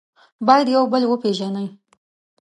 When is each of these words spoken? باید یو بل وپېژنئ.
باید 0.47 0.67
یو 0.75 0.83
بل 0.93 1.03
وپېژنئ. 1.07 1.67